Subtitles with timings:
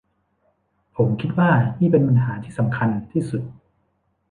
[0.95, 1.49] ผมคิดว่า
[1.79, 3.41] นี่เป็นปัญหาที่สำคัญที่สุด